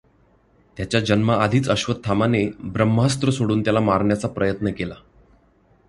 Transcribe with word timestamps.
त्याच्या 0.77 0.99
जन्माआधीच 0.99 1.69
अश्वत्थामाने 1.69 2.49
ब्रह्मास्त्र 2.63 3.29
सोडून 3.29 3.61
त्याला 3.61 3.79
मारण्याचा 3.79 4.27
प्रयत् 4.27 4.63
न 4.63 4.71
केला. 4.71 4.95